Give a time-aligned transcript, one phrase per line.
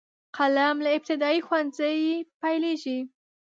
[0.37, 1.95] قلم له ابتدايي ښوونځي
[2.41, 2.99] پیلیږي.